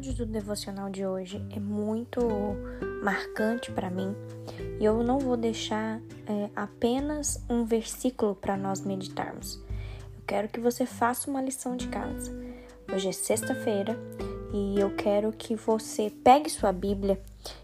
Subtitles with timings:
[0.00, 2.20] episódio do devocional de hoje é muito
[3.02, 4.16] marcante para mim
[4.80, 9.56] e eu não vou deixar é, apenas um versículo para nós meditarmos.
[10.16, 12.32] Eu quero que você faça uma lição de casa.
[12.90, 13.94] Hoje é sexta-feira
[14.54, 17.20] e eu quero que você pegue sua Bíblia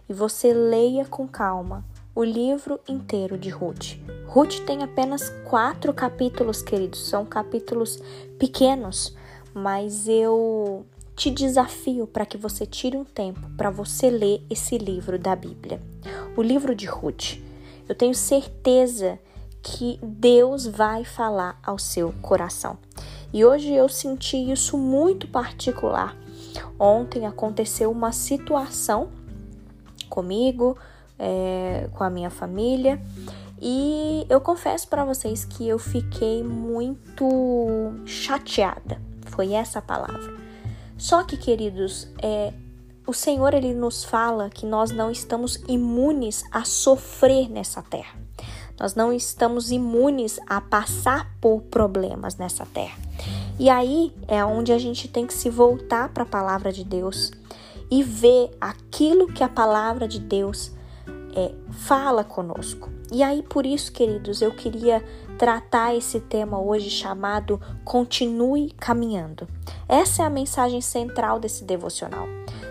[0.07, 1.82] e você leia com calma
[2.14, 3.96] o livro inteiro de Ruth.
[4.27, 7.98] Ruth tem apenas quatro capítulos, queridos, são capítulos
[8.38, 9.16] pequenos,
[9.55, 10.84] mas eu
[11.16, 15.80] te desafio para que você tire um tempo para você ler esse livro da Bíblia,
[16.37, 17.38] o livro de Ruth.
[17.88, 19.19] Eu tenho certeza
[19.62, 22.77] que Deus vai falar ao seu coração.
[23.33, 26.15] E hoje eu senti isso muito particular.
[26.79, 29.09] Ontem aconteceu uma situação
[30.10, 30.77] comigo,
[31.19, 33.01] é, com a minha família.
[33.60, 39.01] E eu confesso para vocês que eu fiquei muito chateada.
[39.23, 40.46] Foi essa a palavra.
[40.97, 42.52] Só que, queridos, é,
[43.07, 48.19] o Senhor ele nos fala que nós não estamos imunes a sofrer nessa terra.
[48.79, 52.99] Nós não estamos imunes a passar por problemas nessa terra.
[53.59, 57.33] E aí é onde a gente tem que se voltar para a palavra de Deus
[57.91, 60.73] e ver aquilo que a palavra de Deus
[61.35, 62.91] é, fala conosco.
[63.12, 65.03] E aí, por isso, queridos, eu queria
[65.38, 69.47] tratar esse tema hoje chamado Continue Caminhando.
[69.88, 72.27] Essa é a mensagem central desse devocional.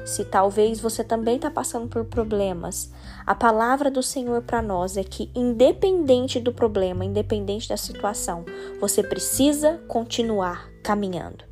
[0.05, 2.91] Se talvez você também está passando por problemas,
[3.25, 8.45] a palavra do Senhor para nós é que, independente do problema, independente da situação,
[8.79, 11.43] você precisa continuar caminhando.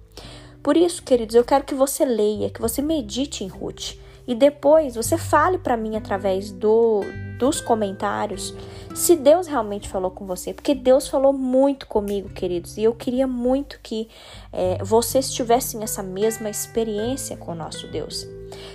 [0.61, 3.95] Por isso, queridos, eu quero que você leia, que você medite em Ruth
[4.27, 7.01] e depois você fale para mim através do,
[7.37, 8.53] dos comentários
[8.93, 13.25] se Deus realmente falou com você, porque Deus falou muito comigo, queridos, e eu queria
[13.25, 14.07] muito que
[14.51, 18.27] é, vocês tivessem essa mesma experiência com o nosso Deus.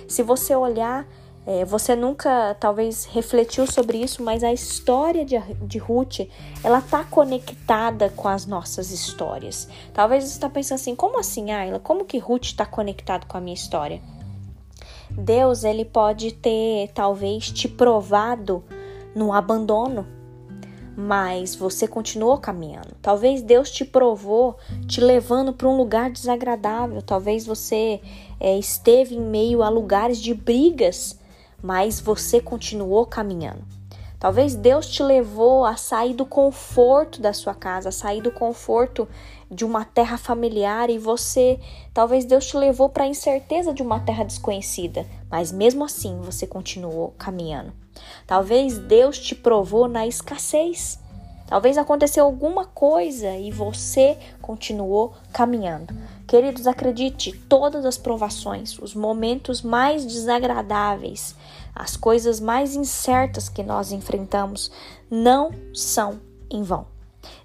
[0.09, 1.07] Se você olhar,
[1.47, 6.27] é, você nunca talvez refletiu sobre isso, mas a história de, de Ruth,
[6.61, 9.69] ela tá conectada com as nossas histórias.
[9.93, 11.79] Talvez você está pensando assim, como assim, Ayla?
[11.79, 14.01] Como que Ruth está conectado com a minha história?
[15.19, 18.63] Deus ele pode ter talvez te provado
[19.13, 20.07] no abandono,
[20.95, 22.95] mas você continuou caminhando.
[23.01, 27.01] Talvez Deus te provou, te levando para um lugar desagradável.
[27.01, 28.01] Talvez você
[28.39, 31.19] é, esteve em meio a lugares de brigas,
[31.61, 33.78] mas você continuou caminhando.
[34.19, 39.07] Talvez Deus te levou a sair do conforto da sua casa, a sair do conforto
[39.49, 41.57] de uma terra familiar e você,
[41.93, 46.45] talvez Deus te levou para a incerteza de uma terra desconhecida, mas mesmo assim você
[46.45, 47.71] continuou caminhando.
[48.27, 50.99] Talvez Deus te provou na escassez.
[51.49, 55.95] Talvez aconteceu alguma coisa e você continuou caminhando.
[56.27, 61.35] Queridos, acredite, todas as provações, os momentos mais desagradáveis,
[61.73, 64.71] as coisas mais incertas que nós enfrentamos
[65.09, 66.19] não são
[66.51, 66.98] em vão.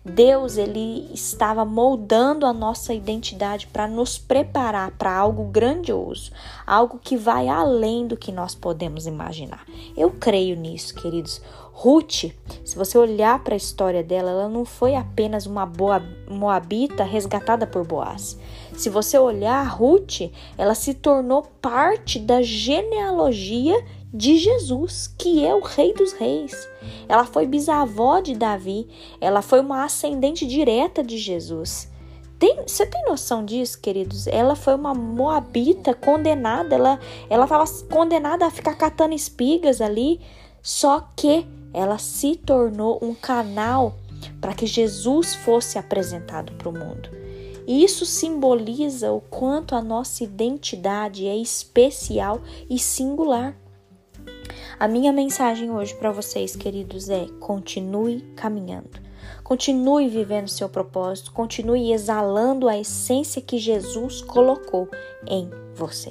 [0.04, 6.30] Deus ele estava moldando a nossa identidade para nos preparar para algo grandioso,
[6.66, 9.64] algo que vai além do que nós podemos imaginar.
[9.96, 11.40] Eu creio nisso, queridos.
[11.72, 12.26] Ruth,
[12.64, 17.66] se você olhar para a história dela, ela não foi apenas uma boa moabita resgatada
[17.66, 18.38] por Boaz.
[18.74, 23.84] Se você olhar Ruth, ela se tornou parte da genealogia
[24.14, 26.69] de Jesus, que é o Rei dos Reis.
[27.08, 28.86] Ela foi bisavó de Davi,
[29.20, 31.91] ela foi uma ascendente direta de Jesus.
[32.38, 34.28] Tem, você tem noção disso, queridos?
[34.28, 40.20] Ela foi uma moabita condenada, ela ela estava condenada a ficar catando espigas ali,
[40.62, 43.96] só que ela se tornou um canal
[44.41, 47.10] para que Jesus fosse apresentado para o mundo.
[47.66, 53.56] E isso simboliza o quanto a nossa identidade é especial e singular.
[54.78, 59.04] A minha mensagem hoje para vocês, queridos, é: continue caminhando.
[59.44, 64.88] Continue vivendo seu propósito, continue exalando a essência que Jesus colocou
[65.26, 66.10] em você.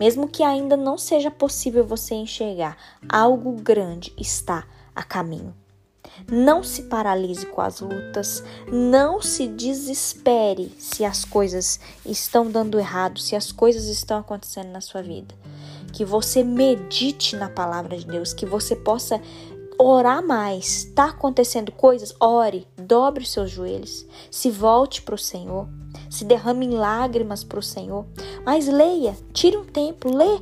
[0.00, 2.76] Mesmo que ainda não seja possível você enxergar,
[3.08, 5.54] algo grande está a caminho.
[6.30, 13.20] Não se paralise com as lutas, não se desespere se as coisas estão dando errado,
[13.20, 15.34] se as coisas estão acontecendo na sua vida
[15.92, 19.20] que você medite na palavra de Deus, que você possa
[19.78, 20.84] orar mais.
[20.84, 22.14] Está acontecendo coisas?
[22.20, 25.68] Ore, dobre os seus joelhos, se volte para o Senhor,
[26.10, 28.06] se derrame em lágrimas para o Senhor.
[28.44, 30.40] Mas leia, tire um tempo, lê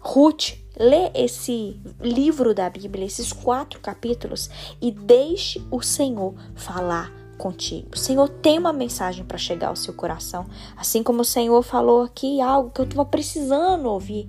[0.00, 4.48] Ruth, lê esse livro da Bíblia, esses quatro capítulos
[4.80, 7.90] e deixe o Senhor falar contigo.
[7.94, 10.46] O Senhor tem uma mensagem para chegar ao seu coração,
[10.76, 14.28] assim como o Senhor falou aqui algo que eu estava precisando ouvir.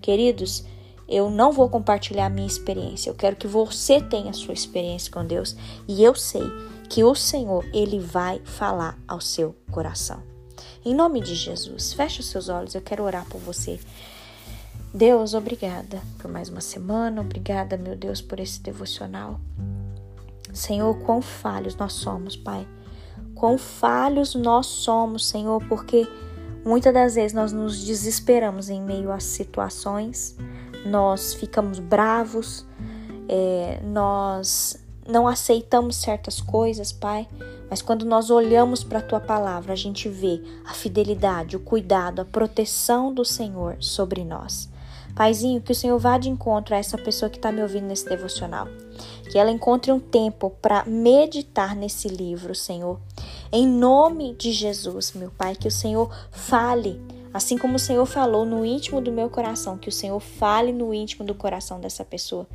[0.00, 0.64] Queridos,
[1.08, 3.10] eu não vou compartilhar a minha experiência.
[3.10, 5.56] Eu quero que você tenha a sua experiência com Deus
[5.86, 6.42] e eu sei
[6.88, 10.22] que o Senhor, ele vai falar ao seu coração.
[10.84, 13.78] Em nome de Jesus, feche os seus olhos, eu quero orar por você.
[14.92, 19.38] Deus, obrigada por mais uma semana, obrigada, meu Deus, por esse devocional.
[20.52, 22.66] Senhor, quão falhos nós somos, Pai.
[23.34, 26.08] Quão falhos nós somos, Senhor, porque
[26.68, 30.36] muitas das vezes nós nos desesperamos em meio às situações,
[30.84, 32.66] nós ficamos bravos,
[33.26, 34.76] é, nós
[35.08, 37.26] não aceitamos certas coisas, Pai.
[37.70, 42.20] Mas quando nós olhamos para a tua palavra, a gente vê a fidelidade, o cuidado,
[42.20, 44.68] a proteção do Senhor sobre nós.
[45.14, 48.08] Paizinho, que o Senhor vá de encontro a essa pessoa que está me ouvindo nesse
[48.08, 48.68] devocional.
[49.30, 53.00] Que ela encontre um tempo para meditar nesse livro, Senhor.
[53.52, 57.00] Em nome de Jesus, meu Pai, que o Senhor fale
[57.32, 60.94] Assim como o Senhor falou no íntimo do meu coração, que o Senhor fale no
[60.94, 62.46] íntimo do coração dessa pessoa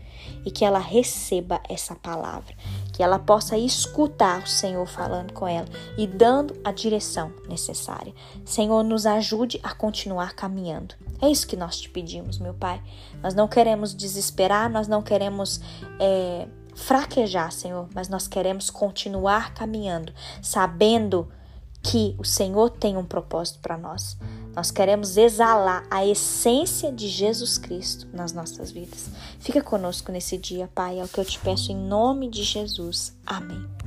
[0.45, 2.55] e que ela receba essa palavra,
[2.91, 5.67] que ela possa escutar o Senhor falando com ela
[5.97, 8.13] e dando a direção necessária.
[8.43, 10.95] Senhor, nos ajude a continuar caminhando.
[11.21, 12.81] É isso que nós te pedimos, meu Pai.
[13.21, 15.61] Nós não queremos desesperar, nós não queremos.
[15.99, 21.29] É, fraquejar, Senhor, mas nós queremos continuar caminhando, sabendo
[21.81, 24.17] que o Senhor tem um propósito para nós.
[24.55, 29.09] Nós queremos exalar a essência de Jesus Cristo nas nossas vidas.
[29.39, 33.13] Fica conosco nesse dia, Pai, é o que eu te peço em nome de Jesus.
[33.25, 33.82] Amém.